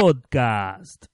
[0.00, 1.04] Podcast.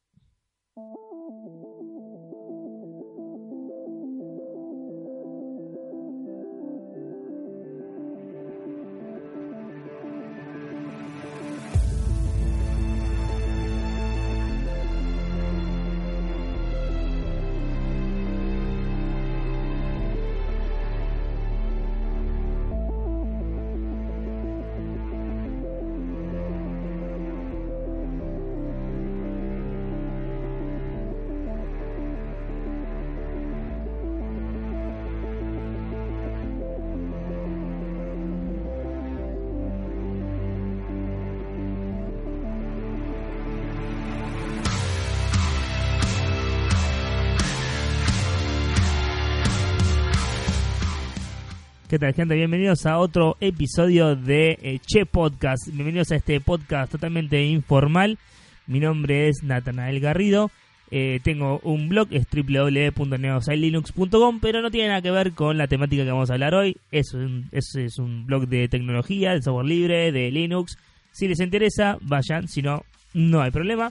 [51.99, 52.25] ¿Qué?
[52.27, 55.69] Bienvenidos a otro episodio de eh, Che Podcast.
[55.69, 58.19] Bienvenidos a este podcast totalmente informal.
[58.67, 60.51] Mi nombre es Natanael Garrido.
[60.91, 66.05] Eh, tengo un blog, es www.neosailinux.com, pero no tiene nada que ver con la temática
[66.05, 66.77] que vamos a hablar hoy.
[66.91, 70.77] Es un, es un blog de tecnología, de software libre, de Linux.
[71.13, 72.83] Si les interesa, vayan, si no,
[73.15, 73.91] no hay problema.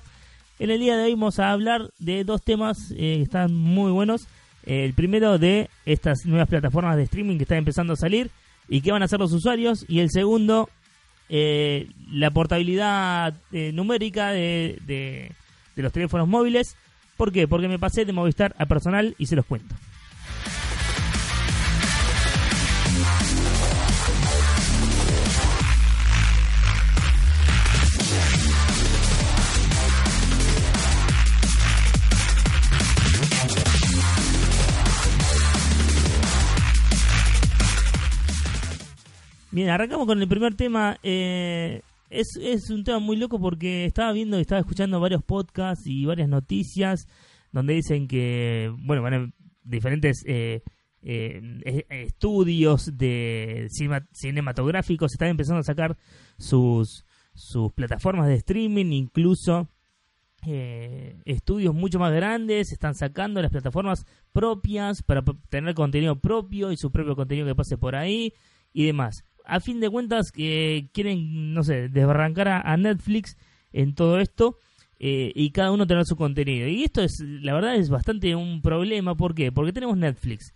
[0.59, 3.91] En el día de hoy vamos a hablar de dos temas eh, que están muy
[3.91, 4.27] buenos.
[4.65, 8.31] El primero de estas nuevas plataformas de streaming que están empezando a salir
[8.67, 9.85] y qué van a hacer los usuarios.
[9.87, 10.69] Y el segundo,
[11.29, 15.31] eh, la portabilidad eh, numérica de, de,
[15.75, 16.75] de los teléfonos móviles.
[17.17, 17.47] ¿Por qué?
[17.47, 19.75] Porque me pasé de Movistar a personal y se los cuento.
[39.55, 40.97] Bien, arrancamos con el primer tema.
[41.01, 45.87] Eh, es, es un tema muy loco porque estaba viendo y estaba escuchando varios podcasts
[45.87, 47.07] y varias noticias
[47.53, 49.33] donde dicen que, bueno, van
[49.63, 50.61] diferentes eh,
[51.01, 53.69] eh, estudios de
[54.11, 55.95] cinematográficos están empezando a sacar
[56.37, 59.69] sus, sus plataformas de streaming, incluso
[60.43, 66.91] estudios mucho más grandes están sacando las plataformas propias para tener contenido propio y su
[66.91, 68.33] propio contenido que pase por ahí
[68.73, 73.37] y demás a fin de cuentas que quieren, no sé, desbarrancar a, Netflix
[73.73, 74.57] en todo esto
[74.99, 76.67] eh, y cada uno tener su contenido.
[76.67, 79.15] Y esto es, la verdad, es bastante un problema.
[79.15, 79.51] ¿Por qué?
[79.51, 80.53] Porque tenemos Netflix.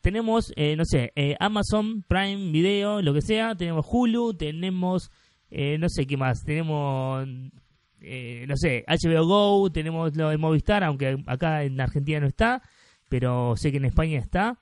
[0.00, 3.54] Tenemos, eh, no sé, eh, Amazon Prime Video, lo que sea.
[3.54, 5.10] Tenemos Hulu, tenemos,
[5.50, 6.44] no sé qué más.
[6.44, 12.62] Tenemos, no sé, HBO Go, tenemos lo de Movistar, aunque acá en Argentina no está,
[13.08, 14.58] pero sé que en España está.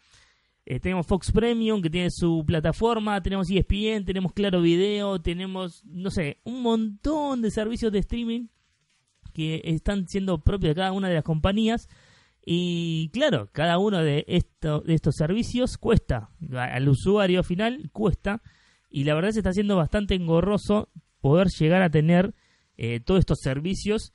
[0.64, 6.10] Eh, tenemos Fox Premium que tiene su plataforma, tenemos ESPN, tenemos Claro Video, tenemos, no
[6.10, 8.46] sé, un montón de servicios de streaming
[9.32, 11.88] que están siendo propios de cada una de las compañías.
[12.44, 18.42] Y claro, cada uno de, estos de estos servicios cuesta, al usuario final cuesta,
[18.90, 20.90] y la verdad se está haciendo bastante engorroso
[21.20, 22.34] poder llegar a tener
[22.76, 24.12] eh, todos estos servicios.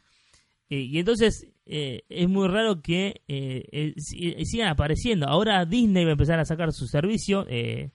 [0.69, 3.93] Eh, y entonces eh, es muy raro que eh, eh,
[4.45, 5.27] sigan apareciendo.
[5.27, 7.45] Ahora Disney va a empezar a sacar su servicio.
[7.45, 7.91] Se,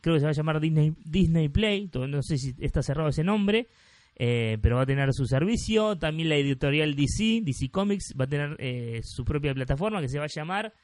[0.00, 1.90] creo que se va a llamar Disney, Disney Play.
[1.94, 3.68] No sé si está cerrado ese nombre.
[4.14, 5.96] pero va a tener su servicio.
[5.96, 10.24] También la editorial DC, DC Comics, va a tener su propia plataforma que se va
[10.24, 10.74] a llamar.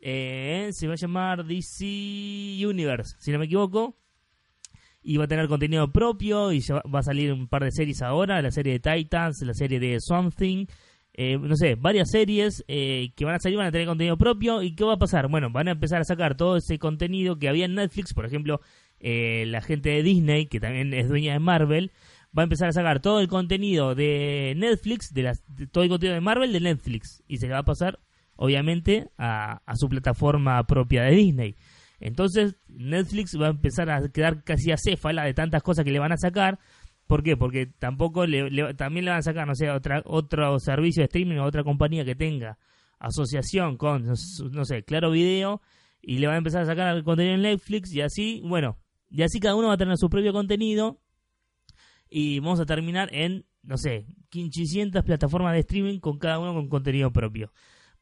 [0.00, 1.84] se va a llamar DC
[2.66, 3.96] Universe, si no me equivoco.
[5.02, 6.52] Y va a tener contenido propio.
[6.52, 6.60] Y
[6.92, 10.00] va a salir un par de series ahora: la serie de Titans, la serie de
[10.00, 10.66] Something.
[11.14, 14.62] Eh, no sé, varias series eh, que van a salir, van a tener contenido propio.
[14.62, 15.28] ¿Y qué va a pasar?
[15.28, 18.60] Bueno, van a empezar a sacar todo ese contenido que había en Netflix, por ejemplo,
[19.00, 21.90] eh, la gente de Disney, que también es dueña de Marvel,
[22.36, 26.14] va a empezar a sacar todo el contenido de Netflix, de, las, todo el contenido
[26.14, 27.98] de Marvel de Netflix, y se va a pasar,
[28.36, 31.56] obviamente, a, a su plataforma propia de Disney.
[31.98, 36.12] Entonces, Netflix va a empezar a quedar casi acéfala de tantas cosas que le van
[36.12, 36.58] a sacar
[37.10, 37.36] ¿Por qué?
[37.36, 41.38] Porque tampoco le, también le van a sacar, no sé, otra, otro servicio de streaming
[41.38, 42.56] o otra compañía que tenga
[43.00, 45.60] asociación con, no sé, Claro Video
[46.00, 48.78] y le van a empezar a sacar el contenido en Netflix y así, bueno,
[49.10, 51.00] y así cada uno va a tener su propio contenido
[52.08, 56.68] y vamos a terminar en, no sé, 500 plataformas de streaming con cada uno con
[56.68, 57.50] contenido propio.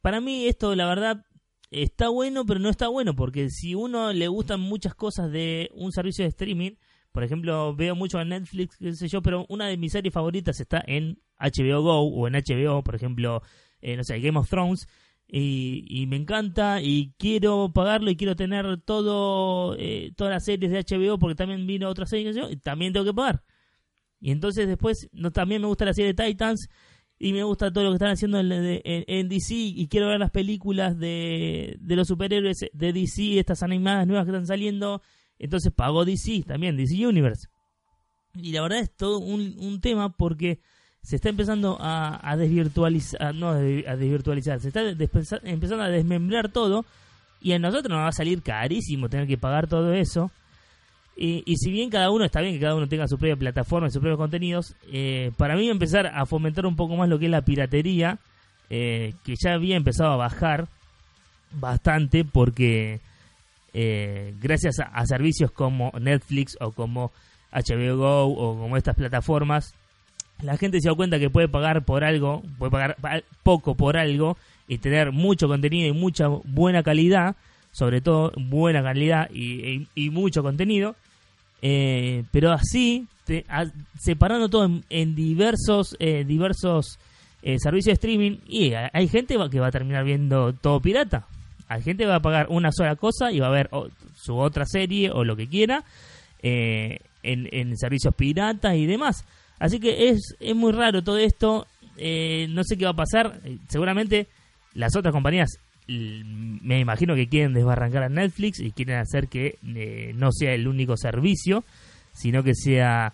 [0.01, 1.25] Para mí esto, la verdad,
[1.71, 5.91] está bueno, pero no está bueno porque si uno le gustan muchas cosas de un
[5.91, 6.73] servicio de streaming,
[7.11, 10.59] por ejemplo, veo mucho en Netflix, qué sé yo, pero una de mis series favoritas
[10.59, 13.41] está en HBO Go o en HBO, por ejemplo,
[13.81, 14.87] eh, no sé, Game of Thrones.
[15.31, 20.79] Y, me encanta y quiero pagarlo y quiero tener todo eh, todas las series de
[20.79, 23.43] HBO porque también vino otra serie y también tengo que pagar.
[24.19, 26.67] Y entonces después no, también me gusta la serie de Titans
[27.19, 30.31] y me gusta todo lo que están haciendo en, en, DC y quiero ver las
[30.31, 35.01] películas de, de, los superhéroes de DC, estas animadas nuevas que están saliendo.
[35.39, 37.47] Entonces pago DC también, DC Universe.
[38.35, 40.59] Y la verdad es todo un, un tema porque
[41.01, 44.81] se está empezando a, desvirtualizar, no a desvirtualizar, se está
[45.43, 46.85] empezando a desmembrar todo
[47.41, 50.29] y a nosotros nos va a salir carísimo tener que pagar todo eso.
[51.15, 53.87] Y, y, si bien cada uno está bien que cada uno tenga su propia plataforma
[53.87, 57.25] y sus propios contenidos, eh, para mí empezar a fomentar un poco más lo que
[57.25, 58.19] es la piratería,
[58.69, 60.69] eh, que ya había empezado a bajar
[61.51, 63.01] bastante porque
[63.73, 67.11] eh, gracias a, a, servicios como Netflix o como
[67.51, 69.73] HBO Go o como estas plataformas,
[70.41, 74.37] la gente se da cuenta que puede pagar por algo, puede pagar poco por algo
[74.67, 77.35] y tener mucho contenido y mucha buena calidad,
[77.71, 80.95] sobre todo buena calidad y, mucho contenido,
[81.61, 83.07] eh, pero así,
[83.99, 86.99] separando todo en, diversos, eh, diversos
[87.41, 91.27] eh, servicios de streaming, y hay gente que va a terminar viendo todo pirata.
[91.69, 93.69] Hay gente va a pagar una sola cosa y va a ver
[94.15, 95.85] su otra serie o lo que quiera
[96.41, 99.23] en, en servicios piratas y demás.
[99.59, 101.67] Así que es, es muy raro todo esto.
[101.97, 103.41] Eh, no sé qué va a pasar.
[103.43, 104.27] Eh, seguramente
[104.73, 110.13] las otras compañías me imagino que quieren desbarrancar a Netflix y quieren hacer que eh,
[110.15, 111.63] no sea el único servicio,
[112.13, 113.13] sino que sea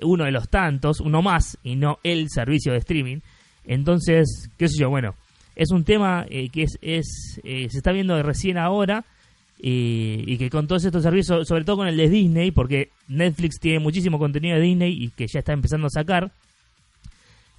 [0.00, 3.18] uno de los tantos, uno más, y no el servicio de streaming.
[3.66, 5.14] Entonces, qué sé yo, bueno,
[5.56, 9.04] es un tema que es, es se está viendo recién ahora
[9.58, 13.78] y, que con todos estos servicios, sobre todo con el de Disney, porque Netflix tiene
[13.78, 16.32] muchísimo contenido de Disney y que ya está empezando a sacar,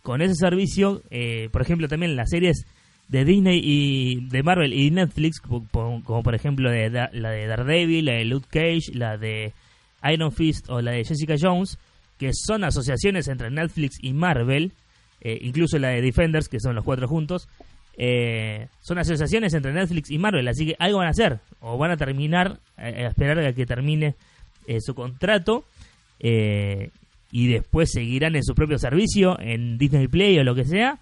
[0.03, 2.67] con ese servicio, eh, por ejemplo, también las series
[3.07, 8.25] de Disney y de Marvel y Netflix, como, por ejemplo la de Daredevil, la de
[8.25, 9.53] Luke Cage, la de
[10.11, 11.79] Iron Fist o la de Jessica Jones,
[12.19, 14.73] que son asociaciones entre Netflix y Marvel,
[15.21, 17.47] eh, incluso la de Defenders, que son los cuatro juntos,
[17.97, 21.91] eh, son asociaciones entre Netflix y Marvel, así que algo van a hacer, o van
[21.91, 24.15] a terminar, eh, esperar a que termine
[24.67, 25.65] eh, su contrato,
[26.17, 30.97] y después seguirán en su propio servicio, en Disney Play o lo que sea,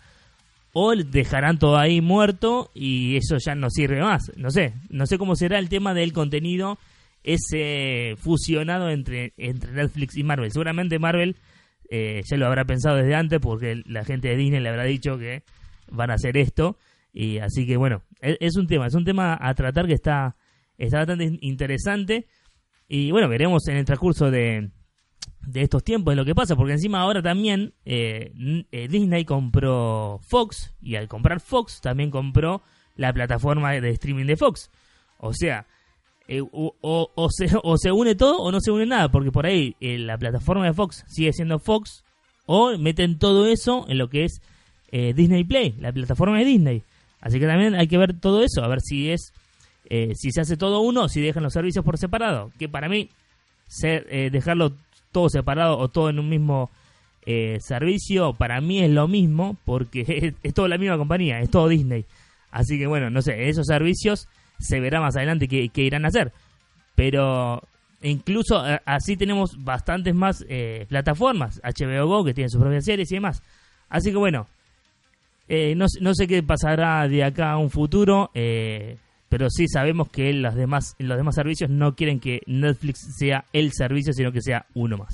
[0.74, 4.32] o dejarán todo ahí muerto y eso ya no sirve más.
[4.36, 6.78] No sé, no sé cómo será el tema del contenido
[7.24, 10.52] ese fusionado entre, entre Netflix y Marvel.
[10.52, 11.38] Seguramente Marvel
[11.90, 15.44] ya lo habrá pensado desde antes porque la gente de Disney le habrá dicho que
[15.92, 16.78] van a hacer esto.
[17.12, 20.36] Y así que bueno, e, es, un tema, es un tema a tratar que está,
[20.78, 22.28] está bastante interesante.
[22.88, 24.72] Y bueno, veremos en el transcurso de,
[25.46, 28.32] de estos tiempos lo que pasa, porque encima ahora también eh,
[28.72, 32.62] eh, Disney compró Fox y al comprar Fox también compró
[32.96, 34.70] la plataforma de streaming de Fox.
[35.18, 35.66] O sea,
[36.28, 39.76] eh, o, se, o se une todo o no se une nada, porque por ahí
[39.80, 42.04] la plataforma de Fox sigue siendo Fox
[42.46, 44.42] o meten todo eso en lo que es
[44.96, 46.84] eh, Disney Play, la plataforma de Disney.
[47.20, 49.34] Así que también hay que ver todo eso, a ver si es
[49.90, 52.52] eh, si se hace todo uno, si dejan los servicios por separado.
[52.60, 53.10] Que para mí
[53.68, 54.74] ser, eh, dejarlo
[55.12, 56.70] todo separado o todo en un mismo
[57.60, 61.70] servicio, para mí es lo mismo, porque es, es toda la misma compañía, es todo
[61.70, 62.06] Disney.
[62.52, 64.28] Así que bueno, no sé, esos servicios
[64.60, 66.34] se verá más adelante qué, irán a hacer.
[66.94, 67.64] Pero
[68.04, 70.46] incluso así tenemos bastantes más
[70.88, 73.42] plataformas, HBO Go que tiene sus propias series y demás.
[73.90, 74.48] Así que bueno,
[75.48, 78.98] eh, no, no, sé qué pasará de acá a un futuro, eh,
[79.30, 83.72] pero sí sabemos que las demás, los demás servicios no quieren que Netflix sea el
[83.74, 85.14] servicio, sino que sea uno más.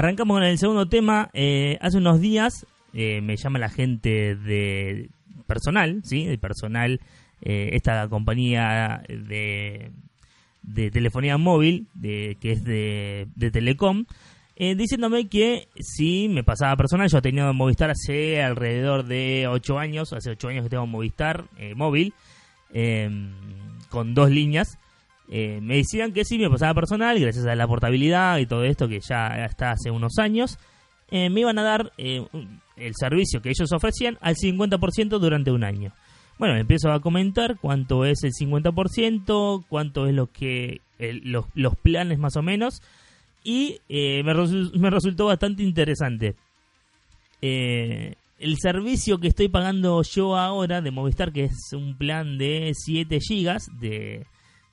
[0.00, 1.28] Arrancamos con el segundo tema.
[1.34, 5.10] Eh, hace unos días eh, me llama la gente de
[5.46, 6.24] personal, ¿sí?
[6.24, 7.02] De personal,
[7.42, 9.90] eh, esta compañía de,
[10.62, 14.06] de telefonía móvil, de, que es de, de Telecom,
[14.56, 20.14] diciéndome que si me pasaba personal, yo he tenido Movistar hace alrededor de 8 años,
[20.14, 21.44] hace 8 años que tengo Movistar
[21.76, 22.14] móvil,
[23.90, 24.78] con dos líneas.
[25.32, 28.88] Eh, me decían que sí me pasaba personal, gracias a la portabilidad y todo esto
[28.88, 30.58] que ya está hace unos años,
[31.12, 32.26] eh, me iban a dar eh,
[32.76, 35.92] el servicio que ellos ofrecían al 50% durante un año.
[36.36, 42.18] Bueno, empiezo a comentar cuánto es el 50%, cuánto es lo que los, los, planes
[42.18, 42.82] más o menos,
[43.44, 46.34] y me, me, resultó bastante interesante.
[47.40, 53.18] el servicio que estoy pagando yo ahora de Movistar, que es un plan de 7
[53.20, 54.26] gigas, de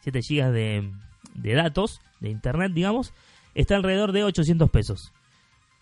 [0.08, 0.90] 7 gigas de,
[1.36, 3.14] de datos, de internet, digamos,
[3.56, 5.12] está alrededor de 800 pesos.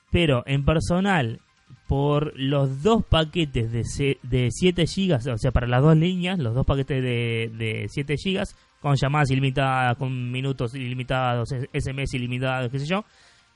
[0.09, 1.41] Pero en personal,
[1.87, 6.55] por los dos paquetes de, de 7 gigas, o sea, para las dos líneas, los
[6.55, 12.79] dos paquetes de, de 7 gigas, con llamadas ilimitadas, con minutos ilimitados, SMS ilimitados, qué
[12.79, 13.05] sé yo,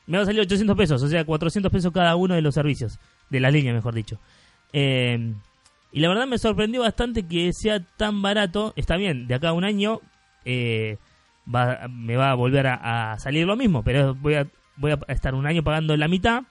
[0.05, 2.99] me va a salir 800 pesos, o sea, 400 pesos cada uno de los servicios,
[3.31, 4.19] de la línea, mejor dicho.
[4.71, 5.33] Eh,
[5.91, 8.73] y la verdad me sorprendió bastante que sea tan barato.
[8.75, 10.01] Está bien, de acá a un año
[10.45, 10.97] eh,
[11.53, 15.35] va, me va a volver a, salir lo mismo, pero voy a, voy a estar
[15.35, 16.43] un año pagando la mitad.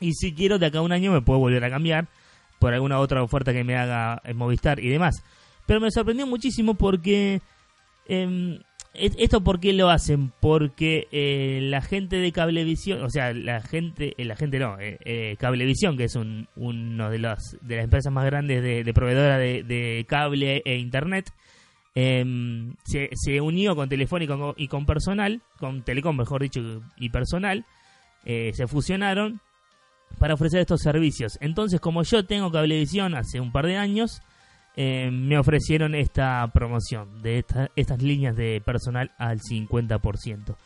[0.00, 2.08] Y si quiero, de acá a un año me puedo volver a cambiar
[2.58, 5.22] por alguna otra oferta que me haga en Movistar y demás.
[5.66, 7.40] Pero me sorprendió muchísimo porque
[8.06, 8.58] eh,
[8.94, 10.32] ¿Esto por qué lo hacen?
[10.38, 15.34] Porque eh, la gente de Cablevisión, o sea, la gente, eh, la gente no, eh,
[15.38, 20.04] Cablevisión, que es un, uno de las, de las empresas más grandes de, proveedora de,
[20.06, 21.30] cable e internet,
[21.94, 27.64] em, se, se, unió con Telefónica y con Personal, con Telecom mejor dicho, y Personal,
[28.24, 29.40] se fusionaron
[30.18, 31.38] para ofrecer estos servicios.
[31.40, 34.22] Entonces, como yo tengo Cablevisión hace un par de años,
[34.74, 37.44] eh, me ofrecieron esta promoción de
[37.76, 40.56] estas líneas de personal al 50%.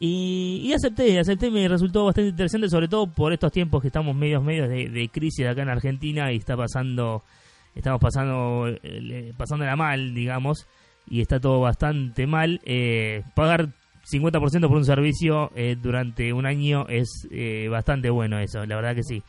[0.00, 4.16] Y, y, acepté, acepté, me resultó bastante interesante, sobre todo por estos tiempos que estamos
[4.16, 7.22] medios, medios de, de crisis acá en Argentina y está pasando,
[7.74, 10.66] estamos pasando, eh, pasándola mal, digamos,
[11.06, 12.60] y está todo bastante mal.
[12.64, 13.68] Eh, pagar
[14.04, 17.28] 50% por un servicio eh, durante un año es
[17.70, 19.22] bastante bueno eso, la verdad que sí.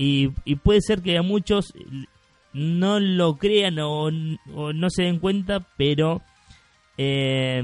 [0.00, 0.28] Y,
[0.62, 1.74] puede ser que a muchos
[2.52, 6.22] no lo crean o, no se den cuenta, pero
[6.96, 7.62] eh,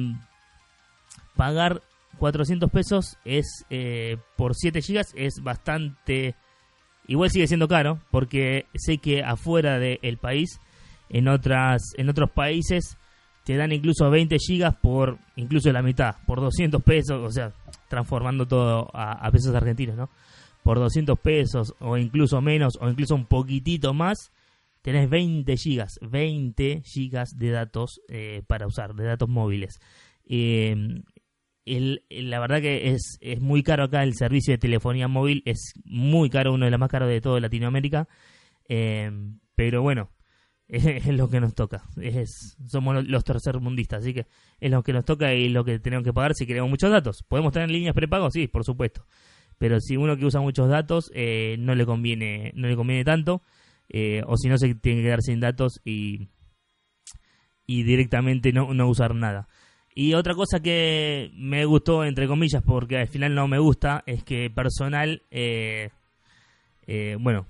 [1.36, 1.82] pagar
[2.18, 6.34] 400 pesos es eh, por 7 gigas es bastante
[7.06, 10.60] igual sigue siendo caro porque sé que afuera del país
[11.08, 12.96] en otras en otros países
[13.44, 17.52] te dan incluso 20 gigas por incluso la mitad por 200 pesos o sea
[17.88, 20.08] transformando todo a, pesos argentinos no
[20.62, 24.32] por 200 pesos o incluso menos o incluso un poquitito más
[24.84, 29.80] tenés 20 gigas, 20 gigas de datos eh, para usar, de datos móviles.
[31.66, 35.72] Em, la verdad que es, es muy caro acá el servicio de telefonía móvil, es
[35.84, 38.08] muy caro, uno de los más caros de toda Latinoamérica,
[38.68, 40.10] em, pero bueno,
[40.68, 44.26] es, lo que nos toca, es, somos los tercermundistas, así que
[44.60, 47.22] es lo que nos toca y lo que tenemos que pagar si queremos muchos datos.
[47.28, 48.30] ¿Podemos tener líneas prepago?
[48.30, 49.06] Sí, por supuesto,
[49.58, 53.42] pero si uno que usa muchos datos eh, no le conviene no le conviene tanto
[53.88, 56.28] eh, o si no se tiene que quedar sin datos y,
[57.66, 59.48] y directamente no, no usar nada.
[59.94, 64.24] Y otra cosa que me gustó, entre comillas, porque al final no me gusta, es
[64.24, 65.90] que personal, eh,
[66.86, 67.46] eh, bueno,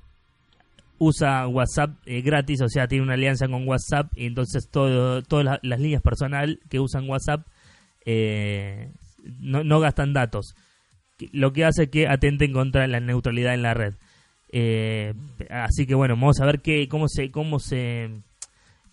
[0.98, 5.80] usa WhatsApp gratis, o sea, tiene una alianza con WhatsApp y entonces todo, todas las,
[5.80, 7.46] líneas personal que usan WhatsApp
[9.40, 10.54] no, no gastan datos,
[11.32, 13.94] lo que hace que atenten contra la neutralidad en la red.
[14.56, 15.14] Eh,
[15.50, 18.10] así que bueno, vamos a ver qué, cómo se, cómo se,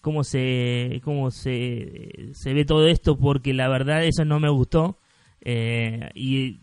[0.02, 4.98] cómo se, cómo se, se ve todo esto, porque la verdad eso no me gustó
[5.42, 6.60] eh, y,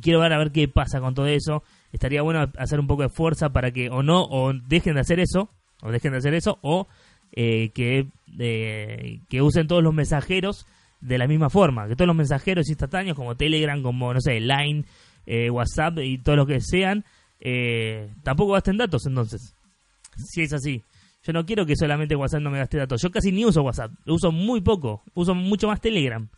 [0.00, 1.62] quiero ver a ver qué pasa con todo eso.
[1.92, 5.20] Estaría bueno hacer un poco de fuerza para que o no o dejen de hacer
[5.20, 5.50] eso,
[5.82, 6.88] o dejen de hacer eso, o
[7.32, 8.08] eh, que,
[9.28, 10.66] que usen todos los mensajeros
[11.00, 14.84] de la misma forma, que todos los mensajeros instantáneos como Telegram, como no sé, Line,
[15.50, 17.04] WhatsApp y todo lo que sean
[17.44, 19.54] eh, tampoco gasten datos entonces.
[20.16, 20.82] Si es así.
[21.24, 23.00] Yo no quiero que solamente WhatsApp no me gaste datos.
[23.00, 23.92] Yo casi ni uso WhatsApp.
[24.06, 25.02] uso muy poco.
[25.14, 26.28] Uso mucho más Telegram.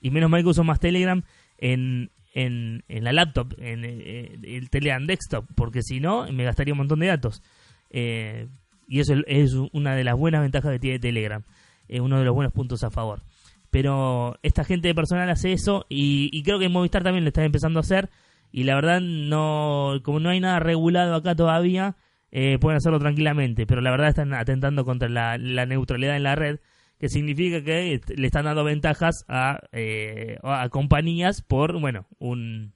[0.00, 1.22] Y menos mal que uso más Telegram
[1.58, 5.46] en, en, en la laptop, en, eh, el Telegram desktop.
[5.56, 7.42] Porque si no, me gastaría un montón de datos.
[7.90, 8.46] Eh,
[8.86, 11.42] y eso es una de las buenas ventajas que tiene Telegram.
[11.88, 13.22] Es uno de los buenos puntos a favor.
[13.70, 17.80] Pero esta gente de personal hace eso y creo que Movistar también lo está empezando
[17.80, 18.10] a hacer
[18.52, 21.96] y la verdad no como no hay nada regulado acá todavía
[22.30, 26.58] eh, pueden hacerlo tranquilamente pero la verdad están atentando contra la, neutralidad en la red
[26.98, 32.74] que significa que le están dando ventajas a, eh, a compañías por bueno un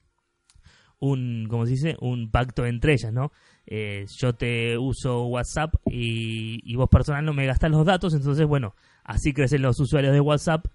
[0.99, 3.31] un como se dice un pacto entre ellas no
[3.65, 8.75] eh, yo te uso WhatsApp y, vos personal no me gastas los datos entonces bueno
[9.03, 10.65] así crecen los usuarios de WhatsApp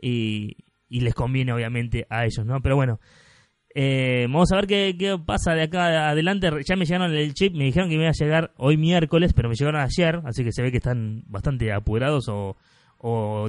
[0.00, 0.56] y
[0.90, 3.00] les conviene obviamente a ellos no pero bueno
[3.74, 6.48] eh, vamos a ver qué, pasa de acá adelante.
[6.64, 9.48] Ya me llegaron el chip, me dijeron que me iba a llegar hoy miércoles, pero
[9.48, 12.56] me llegaron ayer, así que se ve que están bastante apurados o,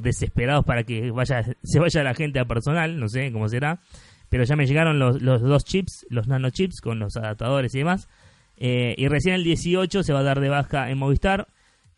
[0.02, 3.80] desesperados para que vaya se vaya la gente a personal, no sé cómo será.
[4.28, 7.78] Pero ya me llegaron los, los dos chips, los nano chips con los adaptadores y
[7.78, 8.08] demás.
[8.56, 11.46] Eh, y recién el 18 se va a dar de baja en Movistar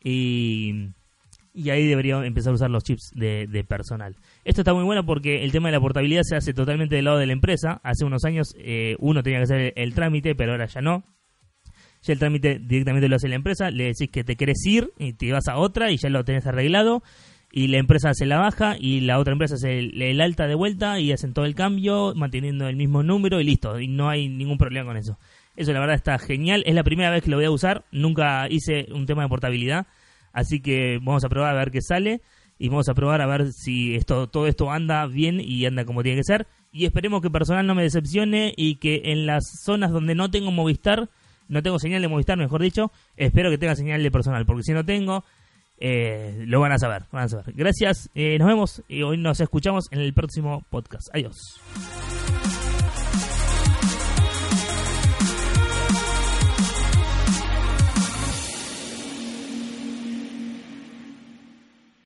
[0.04, 0.90] y,
[1.58, 4.14] y ahí debería empezar a usar los chips de, personal.
[4.44, 7.18] Esto está muy bueno porque el tema de la portabilidad se hace totalmente del lado
[7.18, 7.80] de la empresa.
[7.82, 11.02] Hace unos años eh, uno tenía que hacer el, trámite, pero ahora ya no.
[12.02, 15.14] Ya el trámite directamente lo hace la empresa, le decís que te querés ir y
[15.14, 17.02] te vas a otra y ya lo tenés arreglado
[17.50, 21.00] y la empresa hace la baja y la otra empresa hace el, alta de vuelta
[21.00, 24.58] y hacen todo el cambio manteniendo el mismo número y listo, y no hay ningún
[24.58, 25.18] problema con eso.
[25.56, 28.46] Eso la verdad está genial, es la primera vez que lo voy a usar, nunca
[28.48, 29.86] hice un tema de portabilidad,
[30.32, 32.20] así que vamos a probar a ver qué sale
[32.58, 36.02] y vamos a probar a ver si esto todo esto anda bien y anda como
[36.02, 39.90] tiene que ser y esperemos que personal no me decepcione y que en las zonas
[39.90, 41.08] donde no tengo Movistar,
[41.49, 44.73] no tengo señal de Movistar, mejor dicho, espero que tenga señal de personal, porque si
[44.73, 45.25] no tengo
[45.80, 47.54] eh, lo van a saber, van a saber.
[47.54, 51.08] Gracias, eh, nos vemos y hoy nos escuchamos en el próximo podcast.
[51.14, 51.61] Adiós.